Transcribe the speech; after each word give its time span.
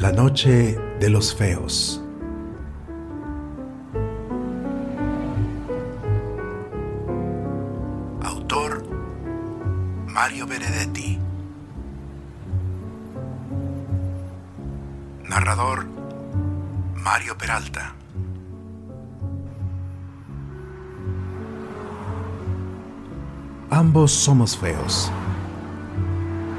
La 0.00 0.12
noche 0.12 0.78
de 0.98 1.10
los 1.10 1.34
feos. 1.34 2.00
Autor 8.22 8.82
Mario 10.06 10.46
Benedetti. 10.46 11.18
Narrador 15.28 15.84
Mario 16.94 17.36
Peralta. 17.36 17.94
Ambos 23.68 24.12
somos 24.12 24.56
feos. 24.56 25.12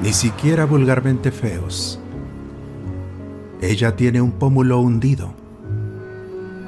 Ni 0.00 0.12
siquiera 0.12 0.64
vulgarmente 0.64 1.32
feos. 1.32 2.01
Ella 3.62 3.94
tiene 3.94 4.20
un 4.20 4.32
pómulo 4.32 4.80
hundido. 4.80 5.34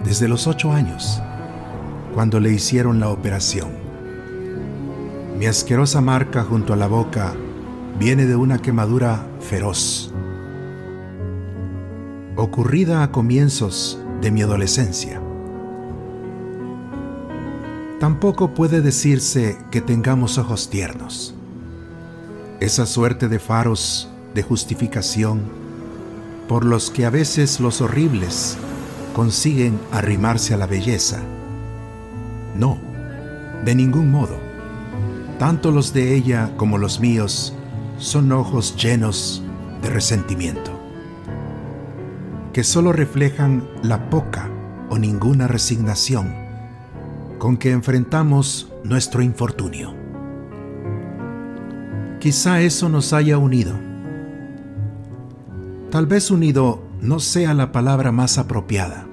Desde 0.04 0.28
los 0.28 0.46
ocho 0.46 0.72
años, 0.72 1.20
cuando 2.14 2.38
le 2.38 2.52
hicieron 2.52 3.00
la 3.00 3.08
operación. 3.08 3.70
Mi 5.36 5.46
asquerosa 5.46 6.00
marca 6.00 6.44
junto 6.44 6.72
a 6.72 6.76
la 6.76 6.86
boca 6.86 7.34
viene 7.98 8.26
de 8.26 8.36
una 8.36 8.62
quemadura 8.62 9.26
feroz, 9.40 10.14
ocurrida 12.36 13.02
a 13.02 13.10
comienzos 13.10 14.00
de 14.20 14.30
mi 14.30 14.42
adolescencia. 14.42 15.20
Tampoco 17.98 18.54
puede 18.54 18.82
decirse 18.82 19.58
que 19.72 19.80
tengamos 19.80 20.38
ojos 20.38 20.70
tiernos. 20.70 21.34
Esa 22.60 22.86
suerte 22.86 23.26
de 23.26 23.40
faros 23.40 24.08
de 24.32 24.44
justificación 24.44 25.63
por 26.48 26.64
los 26.64 26.90
que 26.90 27.06
a 27.06 27.10
veces 27.10 27.60
los 27.60 27.80
horribles 27.80 28.56
consiguen 29.14 29.78
arrimarse 29.92 30.54
a 30.54 30.56
la 30.56 30.66
belleza. 30.66 31.20
No, 32.56 32.78
de 33.64 33.74
ningún 33.74 34.10
modo. 34.10 34.36
Tanto 35.38 35.70
los 35.70 35.92
de 35.92 36.14
ella 36.14 36.52
como 36.56 36.78
los 36.78 37.00
míos 37.00 37.54
son 37.98 38.32
ojos 38.32 38.76
llenos 38.76 39.42
de 39.82 39.90
resentimiento, 39.90 40.70
que 42.52 42.64
solo 42.64 42.92
reflejan 42.92 43.66
la 43.82 44.10
poca 44.10 44.50
o 44.90 44.98
ninguna 44.98 45.48
resignación 45.48 46.34
con 47.38 47.56
que 47.56 47.72
enfrentamos 47.72 48.72
nuestro 48.84 49.22
infortunio. 49.22 49.94
Quizá 52.20 52.62
eso 52.62 52.88
nos 52.88 53.12
haya 53.12 53.36
unido. 53.36 53.93
Tal 55.94 56.06
vez 56.06 56.32
unido 56.32 56.82
no 57.00 57.20
sea 57.20 57.54
la 57.54 57.70
palabra 57.70 58.10
más 58.10 58.36
apropiada. 58.38 59.06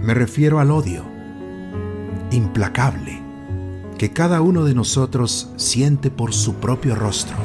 Me 0.00 0.14
refiero 0.14 0.58
al 0.58 0.70
odio, 0.70 1.04
implacable, 2.30 3.20
que 3.98 4.10
cada 4.10 4.40
uno 4.40 4.64
de 4.64 4.74
nosotros 4.74 5.52
siente 5.56 6.10
por 6.10 6.32
su 6.32 6.54
propio 6.54 6.94
rostro. 6.94 7.36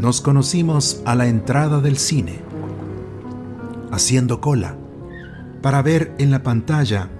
Nos 0.00 0.20
conocimos 0.20 1.00
a 1.04 1.14
la 1.14 1.28
entrada 1.28 1.80
del 1.80 1.98
cine, 1.98 2.40
haciendo 3.92 4.40
cola, 4.40 4.76
para 5.62 5.82
ver 5.82 6.16
en 6.18 6.32
la 6.32 6.42
pantalla 6.42 7.10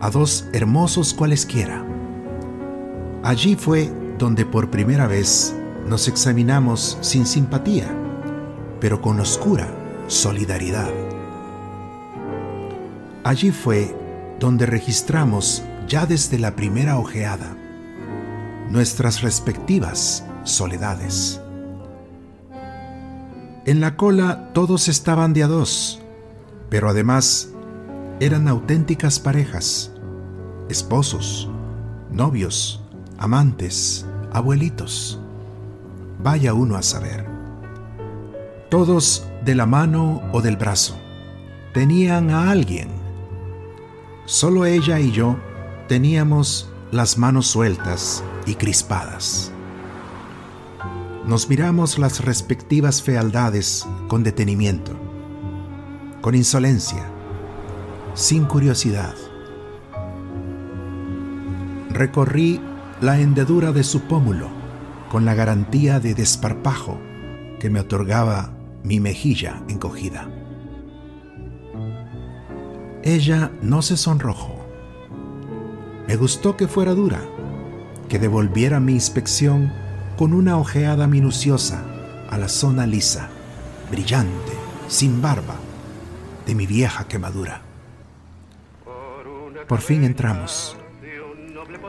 a 0.00 0.10
dos 0.10 0.48
hermosos 0.52 1.14
cualesquiera. 1.14 1.86
Allí 3.22 3.54
fue 3.54 3.88
donde 4.18 4.44
por 4.44 4.68
primera 4.68 5.06
vez 5.06 5.54
nos 5.86 6.08
examinamos 6.08 6.98
sin 7.00 7.26
simpatía, 7.26 7.88
pero 8.80 9.00
con 9.00 9.20
oscura 9.20 9.68
solidaridad. 10.06 10.90
Allí 13.24 13.50
fue 13.50 13.94
donde 14.38 14.66
registramos 14.66 15.62
ya 15.86 16.06
desde 16.06 16.38
la 16.38 16.56
primera 16.56 16.98
ojeada 16.98 17.56
nuestras 18.70 19.20
respectivas 19.20 20.24
soledades. 20.44 21.40
En 23.66 23.80
la 23.80 23.96
cola 23.96 24.50
todos 24.54 24.88
estaban 24.88 25.32
de 25.34 25.42
a 25.42 25.48
dos, 25.48 26.00
pero 26.70 26.88
además 26.88 27.50
eran 28.20 28.48
auténticas 28.48 29.20
parejas, 29.20 29.92
esposos, 30.68 31.50
novios, 32.10 32.82
amantes, 33.18 34.06
abuelitos. 34.32 35.19
Vaya 36.22 36.52
uno 36.52 36.76
a 36.76 36.82
saber. 36.82 37.26
Todos 38.68 39.26
de 39.42 39.54
la 39.54 39.64
mano 39.64 40.20
o 40.32 40.42
del 40.42 40.58
brazo. 40.58 40.98
Tenían 41.72 42.30
a 42.30 42.50
alguien. 42.50 42.88
Solo 44.26 44.66
ella 44.66 45.00
y 45.00 45.12
yo 45.12 45.38
teníamos 45.88 46.70
las 46.92 47.16
manos 47.16 47.46
sueltas 47.46 48.22
y 48.44 48.54
crispadas. 48.56 49.50
Nos 51.26 51.48
miramos 51.48 51.98
las 51.98 52.22
respectivas 52.22 53.02
fealdades 53.02 53.86
con 54.06 54.22
detenimiento, 54.22 54.92
con 56.20 56.34
insolencia, 56.34 57.04
sin 58.12 58.44
curiosidad. 58.44 59.14
Recorrí 61.88 62.60
la 63.00 63.18
hendedura 63.18 63.72
de 63.72 63.84
su 63.84 64.02
pómulo 64.02 64.59
con 65.10 65.24
la 65.24 65.34
garantía 65.34 65.98
de 65.98 66.14
desparpajo 66.14 66.98
que 67.58 67.68
me 67.68 67.80
otorgaba 67.80 68.52
mi 68.84 69.00
mejilla 69.00 69.60
encogida. 69.68 70.30
Ella 73.02 73.50
no 73.60 73.82
se 73.82 73.96
sonrojó. 73.96 74.64
Me 76.06 76.14
gustó 76.16 76.56
que 76.56 76.68
fuera 76.68 76.94
dura, 76.94 77.20
que 78.08 78.20
devolviera 78.20 78.78
mi 78.78 78.92
inspección 78.92 79.72
con 80.16 80.32
una 80.32 80.56
ojeada 80.56 81.08
minuciosa 81.08 81.84
a 82.30 82.38
la 82.38 82.48
zona 82.48 82.86
lisa, 82.86 83.30
brillante, 83.90 84.52
sin 84.86 85.20
barba, 85.20 85.56
de 86.46 86.54
mi 86.54 86.66
vieja 86.66 87.08
quemadura. 87.08 87.62
Por 89.66 89.80
fin 89.80 90.04
entramos. 90.04 90.76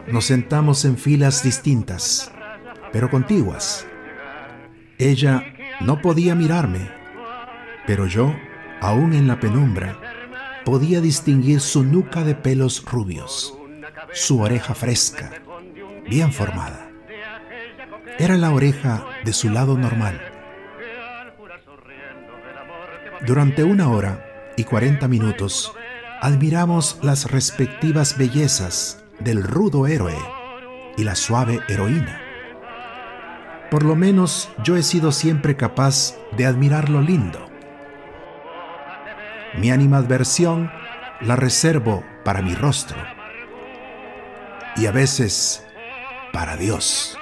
Nos 0.07 0.25
sentamos 0.25 0.85
en 0.85 0.97
filas 0.97 1.43
distintas, 1.43 2.31
pero 2.91 3.09
contiguas. 3.09 3.85
Ella 4.97 5.43
no 5.81 6.01
podía 6.01 6.35
mirarme, 6.35 6.89
pero 7.87 8.05
yo, 8.05 8.35
aún 8.81 9.13
en 9.13 9.27
la 9.27 9.39
penumbra, 9.39 9.99
podía 10.63 11.01
distinguir 11.01 11.59
su 11.59 11.83
nuca 11.83 12.23
de 12.23 12.35
pelos 12.35 12.85
rubios, 12.85 13.57
su 14.13 14.41
oreja 14.41 14.75
fresca, 14.75 15.31
bien 16.07 16.31
formada. 16.31 16.89
Era 18.19 18.37
la 18.37 18.51
oreja 18.51 19.05
de 19.25 19.33
su 19.33 19.49
lado 19.49 19.77
normal. 19.77 20.21
Durante 23.25 23.63
una 23.63 23.89
hora 23.89 24.53
y 24.57 24.63
cuarenta 24.63 25.07
minutos 25.07 25.73
admiramos 26.21 26.99
las 27.01 27.31
respectivas 27.31 28.17
bellezas 28.17 29.03
del 29.19 29.43
rudo 29.43 29.87
héroe 29.87 30.15
y 30.97 31.03
la 31.03 31.15
suave 31.15 31.59
heroína. 31.67 32.30
Por 33.71 33.83
lo 33.83 33.95
menos 33.95 34.49
yo 34.65 34.75
he 34.75 34.83
sido 34.83 35.13
siempre 35.13 35.55
capaz 35.55 36.17
de 36.35 36.45
admirar 36.45 36.89
lo 36.89 37.01
lindo. 37.01 37.49
Mi 39.57 39.71
animadversión 39.71 40.69
la 41.21 41.37
reservo 41.37 42.03
para 42.25 42.41
mi 42.41 42.53
rostro 42.53 42.97
y 44.75 44.87
a 44.87 44.91
veces 44.91 45.65
para 46.33 46.57
Dios. 46.57 47.17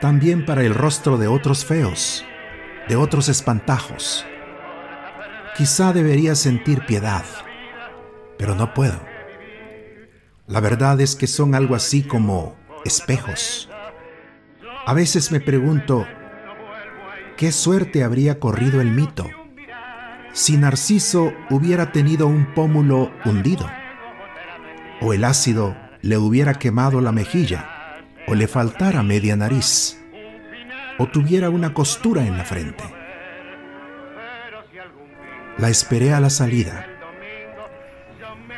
También 0.00 0.46
para 0.46 0.62
el 0.62 0.74
rostro 0.74 1.18
de 1.18 1.26
otros 1.28 1.66
feos, 1.66 2.24
de 2.88 2.96
otros 2.96 3.28
espantajos. 3.28 4.24
Quizá 5.58 5.92
debería 5.92 6.34
sentir 6.36 6.86
piedad, 6.86 7.24
pero 8.38 8.54
no 8.54 8.72
puedo. 8.72 8.98
La 10.46 10.60
verdad 10.60 11.02
es 11.02 11.16
que 11.16 11.26
son 11.26 11.54
algo 11.54 11.74
así 11.74 12.02
como 12.02 12.56
espejos. 12.86 13.68
A 14.86 14.94
veces 14.94 15.32
me 15.32 15.40
pregunto, 15.40 16.06
¿qué 17.36 17.50
suerte 17.50 18.04
habría 18.04 18.38
corrido 18.38 18.80
el 18.80 18.92
mito 18.92 19.28
si 20.32 20.56
Narciso 20.56 21.32
hubiera 21.50 21.90
tenido 21.90 22.28
un 22.28 22.54
pómulo 22.54 23.10
hundido? 23.24 23.68
¿O 25.00 25.12
el 25.12 25.24
ácido 25.24 25.76
le 26.02 26.18
hubiera 26.18 26.54
quemado 26.54 27.00
la 27.00 27.10
mejilla? 27.10 27.98
¿O 28.28 28.36
le 28.36 28.46
faltara 28.46 29.02
media 29.02 29.34
nariz? 29.34 30.00
¿O 30.98 31.08
tuviera 31.08 31.50
una 31.50 31.74
costura 31.74 32.24
en 32.24 32.38
la 32.38 32.44
frente? 32.44 32.84
La 35.58 35.68
esperé 35.68 36.14
a 36.14 36.20
la 36.20 36.30
salida. 36.30 36.86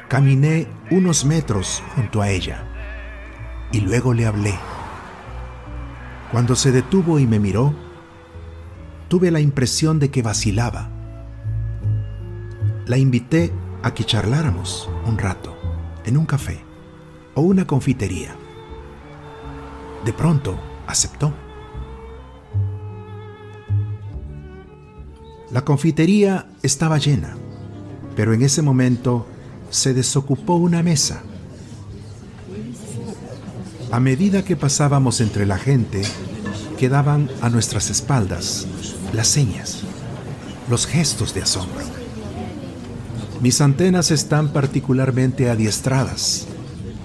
Caminé 0.08 0.66
unos 0.90 1.24
metros 1.24 1.82
junto 1.94 2.20
a 2.20 2.28
ella 2.28 2.66
y 3.72 3.80
luego 3.80 4.12
le 4.12 4.26
hablé. 4.26 4.54
Cuando 6.30 6.56
se 6.56 6.72
detuvo 6.72 7.18
y 7.18 7.26
me 7.26 7.38
miró, 7.38 7.74
tuve 9.08 9.30
la 9.30 9.40
impresión 9.40 9.98
de 9.98 10.10
que 10.10 10.20
vacilaba. 10.20 10.90
La 12.86 12.98
invité 12.98 13.52
a 13.82 13.94
que 13.94 14.04
charláramos 14.04 14.90
un 15.06 15.16
rato 15.16 15.56
en 16.04 16.18
un 16.18 16.26
café 16.26 16.60
o 17.34 17.40
una 17.40 17.66
confitería. 17.66 18.36
De 20.04 20.12
pronto 20.12 20.58
aceptó. 20.86 21.32
La 25.50 25.64
confitería 25.64 26.46
estaba 26.62 26.98
llena, 26.98 27.36
pero 28.16 28.34
en 28.34 28.42
ese 28.42 28.60
momento 28.60 29.26
se 29.70 29.94
desocupó 29.94 30.56
una 30.56 30.82
mesa. 30.82 31.22
A 33.90 34.00
medida 34.00 34.44
que 34.44 34.54
pasábamos 34.54 35.22
entre 35.22 35.46
la 35.46 35.56
gente, 35.56 36.02
quedaban 36.78 37.30
a 37.40 37.48
nuestras 37.48 37.88
espaldas 37.88 38.66
las 39.14 39.28
señas, 39.28 39.80
los 40.68 40.86
gestos 40.86 41.32
de 41.32 41.40
asombro. 41.40 41.86
Mis 43.40 43.62
antenas 43.62 44.10
están 44.10 44.52
particularmente 44.52 45.48
adiestradas 45.48 46.46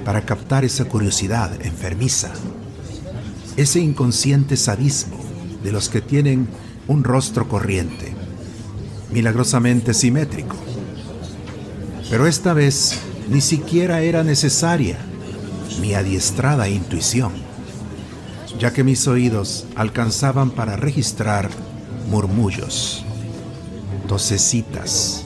para 0.04 0.26
captar 0.26 0.66
esa 0.66 0.84
curiosidad 0.84 1.54
enfermiza, 1.66 2.34
ese 3.56 3.80
inconsciente 3.80 4.58
sadismo 4.58 5.24
de 5.64 5.72
los 5.72 5.88
que 5.88 6.02
tienen 6.02 6.50
un 6.90 7.06
rostro 7.06 7.48
corriente, 7.48 8.14
milagrosamente 9.10 9.94
simétrico. 9.94 10.58
Pero 12.10 12.28
esta 12.28 12.52
vez 12.54 13.00
ni 13.30 13.40
siquiera 13.40 14.02
era 14.02 14.22
necesaria 14.26 14.98
mi 15.80 15.94
adiestrada 15.94 16.70
intuición, 16.70 17.32
ya 18.60 18.74
que 18.74 18.84
mis 18.84 19.08
oídos 19.08 19.66
alcanzaban 19.76 20.52
para 20.52 20.76
registrar 20.76 21.50
murmullos, 22.10 23.04
tosecitas, 24.08 25.26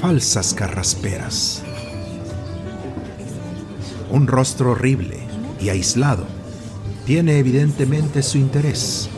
falsas 0.00 0.54
carrasperas. 0.54 1.62
Un 4.10 4.26
rostro 4.26 4.72
horrible 4.72 5.18
y 5.60 5.68
aislado 5.68 6.26
tiene 7.06 7.38
evidentemente 7.38 8.22
su 8.22 8.38
interés, 8.38 9.08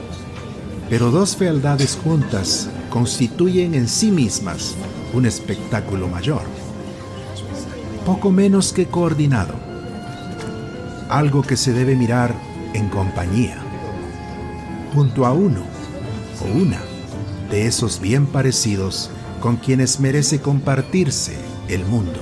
pero 0.88 1.10
dos 1.10 1.36
fealdades 1.36 1.98
juntas 2.02 2.68
constituyen 2.90 3.74
en 3.74 3.88
sí 3.88 4.10
mismas 4.10 4.74
un 5.14 5.26
espectáculo 5.26 6.08
mayor, 6.08 6.42
poco 8.04 8.30
menos 8.30 8.72
que 8.72 8.86
coordinado, 8.86 9.54
algo 11.12 11.42
que 11.42 11.58
se 11.58 11.74
debe 11.74 11.94
mirar 11.94 12.34
en 12.72 12.88
compañía, 12.88 13.58
junto 14.94 15.26
a 15.26 15.32
uno 15.32 15.62
o 16.40 16.58
una 16.58 16.80
de 17.50 17.66
esos 17.66 18.00
bien 18.00 18.26
parecidos 18.26 19.10
con 19.40 19.56
quienes 19.56 20.00
merece 20.00 20.40
compartirse 20.40 21.36
el 21.68 21.84
mundo. 21.84 22.18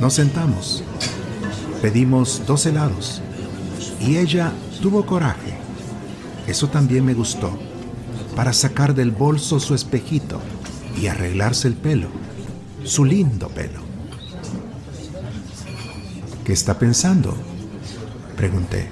Nos 0.00 0.14
sentamos, 0.14 0.82
pedimos 1.80 2.42
dos 2.46 2.66
helados. 2.66 3.22
Y 4.00 4.16
ella 4.16 4.52
tuvo 4.82 5.06
coraje, 5.06 5.54
eso 6.48 6.68
también 6.68 7.04
me 7.04 7.14
gustó, 7.14 7.56
para 8.34 8.52
sacar 8.52 8.92
del 8.94 9.12
bolso 9.12 9.60
su 9.60 9.74
espejito 9.74 10.40
y 11.00 11.06
arreglarse 11.06 11.68
el 11.68 11.74
pelo, 11.74 12.08
su 12.82 13.04
lindo 13.04 13.48
pelo. 13.48 13.83
¿Qué 16.44 16.52
está 16.52 16.78
pensando? 16.78 17.34
Pregunté. 18.36 18.90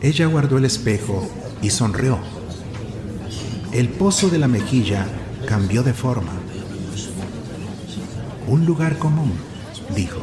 Ella 0.00 0.26
guardó 0.26 0.58
el 0.58 0.64
espejo 0.64 1.30
y 1.62 1.70
sonrió. 1.70 2.18
El 3.70 3.88
pozo 3.88 4.28
de 4.28 4.38
la 4.38 4.48
mejilla 4.48 5.06
cambió 5.46 5.84
de 5.84 5.92
forma. 5.92 6.32
Un 8.48 8.66
lugar 8.66 8.98
común, 8.98 9.32
dijo, 9.94 10.20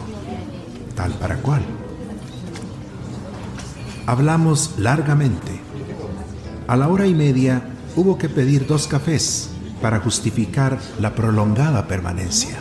tal 0.95 1.13
para 1.13 1.37
cual. 1.37 1.61
Hablamos 4.07 4.73
largamente. 4.77 5.61
A 6.67 6.75
la 6.75 6.89
hora 6.89 7.07
y 7.07 7.13
media 7.13 7.63
hubo 7.95 8.17
que 8.17 8.27
pedir 8.27 8.67
dos 8.67 8.87
cafés 8.87 9.51
para 9.81 10.01
justificar 10.01 10.79
la 10.99 11.15
prolongada 11.15 11.87
permanencia. 11.87 12.57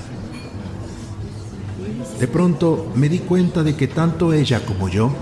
De 2.18 2.26
pronto 2.26 2.90
me 2.94 3.08
di 3.08 3.20
cuenta 3.20 3.62
de 3.62 3.76
que 3.76 3.86
tanto 3.86 4.32
ella 4.32 4.64
como 4.66 4.88
yo 4.88 5.12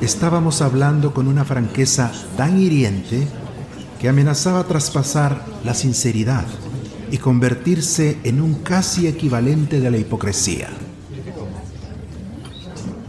estábamos 0.00 0.62
hablando 0.62 1.14
con 1.14 1.28
una 1.28 1.44
franqueza 1.44 2.12
tan 2.36 2.60
hiriente 2.60 3.26
que 4.00 4.08
amenazaba 4.08 4.64
traspasar 4.64 5.44
la 5.64 5.74
sinceridad 5.74 6.44
y 7.10 7.18
convertirse 7.18 8.18
en 8.24 8.40
un 8.40 8.54
casi 8.54 9.06
equivalente 9.06 9.80
de 9.80 9.90
la 9.90 9.98
hipocresía. 9.98 10.68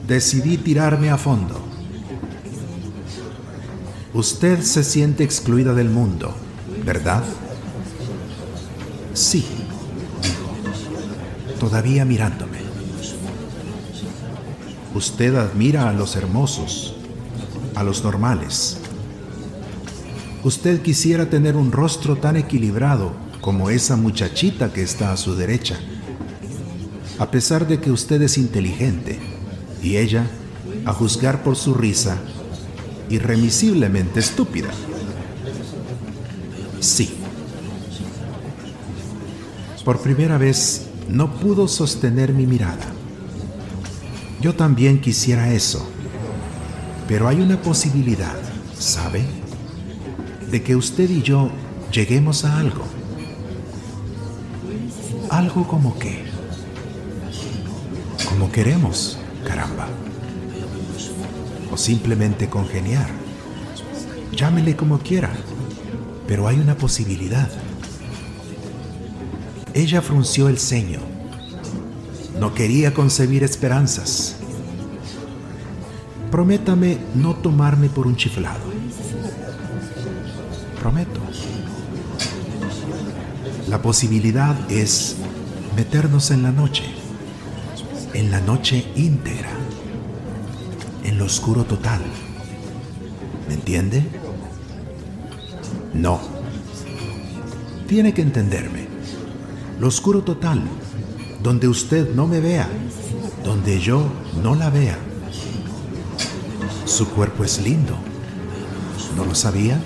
Decidí 0.08 0.58
tirarme 0.58 1.10
a 1.10 1.18
fondo. 1.18 1.60
Usted 4.14 4.62
se 4.62 4.84
siente 4.84 5.24
excluida 5.24 5.74
del 5.74 5.90
mundo, 5.90 6.34
¿verdad? 6.84 7.24
Sí, 9.14 9.46
dijo, 10.24 11.60
todavía 11.60 12.06
mirándome. 12.06 12.69
Usted 15.00 15.34
admira 15.36 15.88
a 15.88 15.94
los 15.94 16.18
hermosos, 16.18 16.94
a 17.74 17.84
los 17.84 18.04
normales. 18.04 18.80
Usted 20.44 20.82
quisiera 20.82 21.30
tener 21.30 21.56
un 21.56 21.72
rostro 21.72 22.18
tan 22.18 22.36
equilibrado 22.36 23.14
como 23.40 23.70
esa 23.70 23.96
muchachita 23.96 24.74
que 24.74 24.82
está 24.82 25.14
a 25.14 25.18
su 25.18 25.36
derecha. 25.36 25.80
A 27.18 27.32
pesar 27.32 27.66
de 27.66 27.80
que 27.80 27.92
usted 27.92 28.22
es 28.22 28.38
inteligente 28.38 29.18
y 29.82 29.96
ella, 29.96 30.28
a 30.84 30.92
juzgar 30.92 31.44
por 31.44 31.56
su 31.56 31.74
risa, 31.74 32.18
irremisiblemente 33.10 34.20
estúpida. 34.20 34.68
Sí. 36.82 37.16
Por 39.86 40.02
primera 40.02 40.38
vez 40.38 40.88
no 41.08 41.36
pudo 41.36 41.70
sostener 41.70 42.34
mi 42.34 42.46
mirada. 42.46 42.99
Yo 44.42 44.56
también 44.56 45.02
quisiera 45.02 45.52
eso, 45.52 45.86
pero 47.10 47.28
hay 47.28 47.42
una 47.42 47.62
posibilidad, 47.62 48.38
¿sabe? 48.78 49.26
De 50.50 50.64
que 50.64 50.78
usted 50.78 51.10
y 51.10 51.22
yo 51.22 51.52
lleguemos 51.92 52.46
a 52.46 52.58
algo. 52.58 52.86
Algo 55.30 55.68
como 55.68 56.00
qué. 56.00 56.24
Como 58.30 58.50
queremos, 58.50 59.20
caramba. 59.46 59.90
O 61.70 61.76
simplemente 61.76 62.50
congeniar. 62.50 63.10
Llámele 64.32 64.78
como 64.78 65.00
quiera, 65.00 65.34
pero 66.28 66.48
hay 66.48 66.60
una 66.60 66.76
posibilidad. 66.76 67.50
Ella 69.74 70.02
frunció 70.02 70.48
el 70.48 70.60
ceño 70.60 71.19
no 72.40 72.54
quería 72.54 72.94
concebir 72.94 73.44
esperanzas. 73.44 74.38
Prométame 76.32 76.98
no 77.16 77.36
tomarme 77.36 77.90
por 77.90 78.08
un 78.08 78.16
chiflado. 78.16 78.64
Prometo. 80.80 81.20
La 83.68 83.82
posibilidad 83.82 84.56
es 84.72 85.18
meternos 85.76 86.32
en 86.32 86.44
la 86.44 86.52
noche, 86.52 86.86
en 88.14 88.32
la 88.32 88.40
noche 88.40 88.86
íntegra, 88.96 89.50
en 91.04 91.18
lo 91.18 91.26
oscuro 91.26 91.66
total. 91.66 92.02
¿Me 93.48 93.56
entiende? 93.56 94.04
No. 95.94 96.20
Tiene 97.88 98.14
que 98.14 98.22
entenderme. 98.22 98.88
Lo 99.80 99.88
oscuro 99.88 100.22
total 100.22 100.62
donde 101.42 101.68
usted 101.68 102.14
no 102.14 102.28
me 102.28 102.40
vea, 102.40 102.68
donde 103.44 103.80
yo 103.80 104.04
no 104.44 104.56
la 104.56 104.70
vea. 104.70 104.98
Su 106.86 107.08
cuerpo 107.10 107.44
es 107.44 107.62
lindo. 107.62 107.96
¿No 109.16 109.26
lo 109.26 109.36
sabía? 109.36 109.82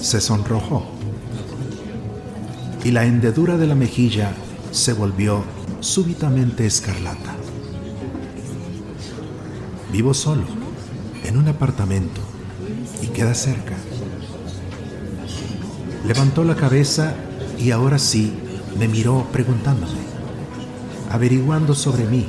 Se 0.00 0.20
sonrojó 0.20 0.86
y 2.84 2.90
la 2.90 3.04
hendedura 3.04 3.56
de 3.56 3.66
la 3.66 3.74
mejilla 3.74 4.32
se 4.70 4.92
volvió 4.92 5.44
súbitamente 5.80 6.66
escarlata. 6.66 7.34
Vivo 9.92 10.14
solo, 10.14 10.44
en 11.24 11.36
un 11.36 11.48
apartamento, 11.48 12.20
y 13.02 13.08
queda 13.08 13.34
cerca. 13.34 13.74
Levantó 16.06 16.44
la 16.44 16.54
cabeza 16.54 17.14
y 17.58 17.72
ahora 17.72 17.98
sí 17.98 18.32
me 18.78 18.88
miró 18.88 19.26
preguntándome, 19.32 20.00
averiguando 21.10 21.74
sobre 21.74 22.04
mí, 22.04 22.26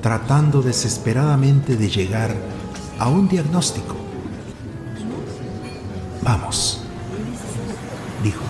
tratando 0.00 0.62
desesperadamente 0.62 1.76
de 1.76 1.88
llegar 1.88 2.34
a 2.98 3.08
un 3.08 3.28
diagnóstico. 3.28 3.94
Vamos, 6.22 6.82
dijo. 8.22 8.42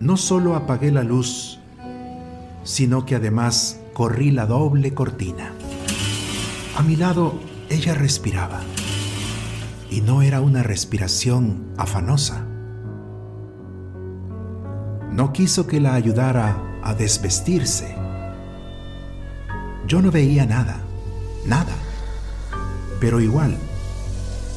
No 0.00 0.16
solo 0.16 0.54
apagué 0.54 0.90
la 0.90 1.02
luz, 1.02 1.58
sino 2.62 3.06
que 3.06 3.14
además 3.14 3.80
corrí 3.92 4.30
la 4.30 4.46
doble 4.46 4.94
cortina. 4.94 5.52
A 6.76 6.82
mi 6.82 6.96
lado 6.96 7.34
ella 7.68 7.94
respiraba, 7.94 8.60
y 9.94 10.00
no 10.00 10.22
era 10.22 10.40
una 10.40 10.64
respiración 10.64 11.72
afanosa. 11.76 12.44
No 15.12 15.32
quiso 15.32 15.68
que 15.68 15.78
la 15.78 15.94
ayudara 15.94 16.80
a 16.82 16.94
desvestirse. 16.94 17.94
Yo 19.86 20.02
no 20.02 20.10
veía 20.10 20.46
nada, 20.46 20.80
nada, 21.46 21.74
pero 22.98 23.20
igual 23.20 23.56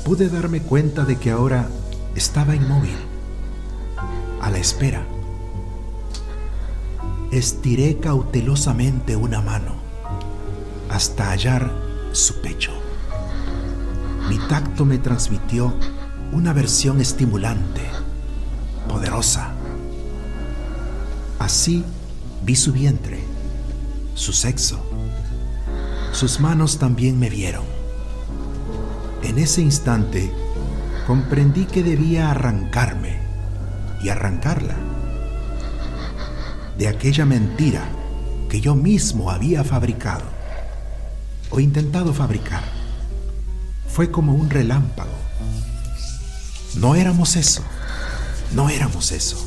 pude 0.04 0.28
darme 0.28 0.60
cuenta 0.62 1.06
de 1.06 1.18
que 1.18 1.30
ahora 1.30 1.70
estaba 2.16 2.56
inmóvil, 2.56 2.98
a 4.42 4.50
la 4.50 4.58
espera. 4.58 5.06
Estiré 7.32 8.00
cautelosamente 8.00 9.16
una 9.16 9.44
mano 9.44 9.76
hasta 10.90 11.30
hallar 11.30 11.72
su 12.12 12.42
pecho. 12.42 12.87
Mi 14.30 14.38
tacto 14.50 14.84
me 14.84 14.98
transmitió 14.98 15.74
una 16.34 16.52
versión 16.52 17.00
estimulante, 17.00 17.82
poderosa. 18.90 19.52
Así 21.40 21.86
vi 22.44 22.56
su 22.56 22.74
vientre, 22.74 23.20
su 24.16 24.34
sexo. 24.34 24.84
Sus 26.12 26.42
manos 26.42 26.78
también 26.78 27.18
me 27.18 27.30
vieron. 27.30 27.64
En 29.24 29.38
ese 29.38 29.62
instante 29.62 30.32
comprendí 31.06 31.66
que 31.66 31.84
debía 31.84 32.30
arrancarme 32.32 33.20
y 34.04 34.10
arrancarla 34.10 34.76
de 36.78 36.88
aquella 36.88 37.26
mentira 37.26 37.84
que 38.50 38.62
yo 38.62 38.76
mismo 38.76 39.32
había 39.32 39.64
fabricado 39.64 40.26
o 41.50 41.60
intentado 41.60 42.14
fabricar. 42.14 42.77
Fue 43.98 44.12
como 44.12 44.36
un 44.36 44.52
relámpago. 44.52 45.18
No 46.76 46.94
éramos 46.94 47.36
eso, 47.36 47.64
no 48.54 48.70
éramos 48.70 49.12
eso. 49.12 49.44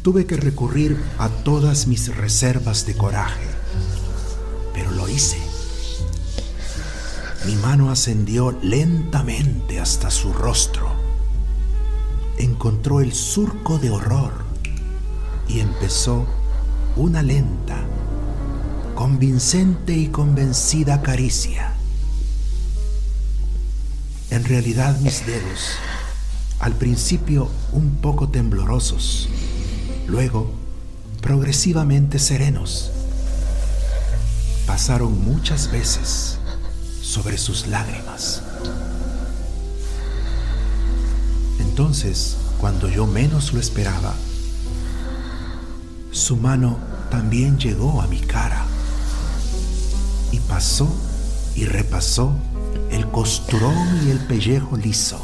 Tuve 0.00 0.24
que 0.24 0.38
recurrir 0.38 0.98
a 1.18 1.28
todas 1.28 1.86
mis 1.86 2.16
reservas 2.16 2.86
de 2.86 2.96
coraje, 2.96 3.44
pero 4.72 4.92
lo 4.92 5.10
hice. 5.10 5.36
Mi 7.44 7.54
mano 7.56 7.90
ascendió 7.90 8.58
lentamente 8.62 9.78
hasta 9.78 10.10
su 10.10 10.32
rostro. 10.32 10.88
Encontró 12.38 13.02
el 13.02 13.12
surco 13.12 13.78
de 13.78 13.90
horror 13.90 14.32
y 15.48 15.60
empezó 15.60 16.24
una 16.96 17.22
lenta, 17.22 17.76
convincente 18.94 19.92
y 19.92 20.08
convencida 20.08 21.02
caricia. 21.02 21.73
En 24.30 24.44
realidad 24.44 24.98
mis 25.00 25.26
dedos, 25.26 25.76
al 26.58 26.74
principio 26.74 27.48
un 27.72 27.96
poco 27.96 28.28
temblorosos, 28.28 29.28
luego 30.06 30.50
progresivamente 31.20 32.18
serenos, 32.18 32.90
pasaron 34.66 35.24
muchas 35.24 35.70
veces 35.70 36.38
sobre 37.02 37.38
sus 37.38 37.66
lágrimas. 37.66 38.42
Entonces, 41.60 42.36
cuando 42.58 42.88
yo 42.88 43.06
menos 43.06 43.52
lo 43.52 43.60
esperaba, 43.60 44.14
su 46.12 46.36
mano 46.36 46.78
también 47.10 47.58
llegó 47.58 48.00
a 48.00 48.06
mi 48.06 48.20
cara 48.20 48.64
y 50.32 50.38
pasó 50.40 50.88
y 51.54 51.64
repasó 51.64 52.34
el 52.94 53.10
costurón 53.10 54.06
y 54.06 54.10
el 54.10 54.20
pellejo 54.20 54.76
liso, 54.76 55.20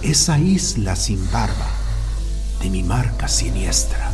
esa 0.00 0.38
isla 0.38 0.96
sin 0.96 1.30
barba 1.30 1.68
de 2.62 2.70
mi 2.70 2.82
marca 2.82 3.28
siniestra. 3.28 4.10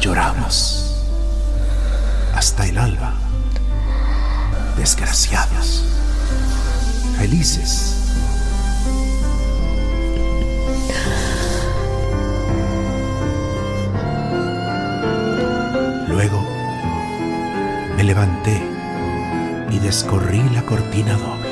Lloramos 0.00 1.04
hasta 2.34 2.66
el 2.66 2.76
alba, 2.76 3.14
desgraciados, 4.76 5.84
felices 7.16 8.05
me 17.96 18.04
levanté 18.04 18.62
y 19.70 19.78
descorrí 19.78 20.42
la 20.50 20.62
cortina 20.62 21.16
doble. 21.16 21.45